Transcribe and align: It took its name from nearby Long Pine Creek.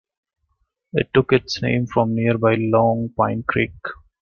It 0.93 1.09
took 1.13 1.31
its 1.31 1.61
name 1.61 1.85
from 1.85 2.15
nearby 2.15 2.55
Long 2.57 3.09
Pine 3.15 3.43
Creek. 3.43 3.75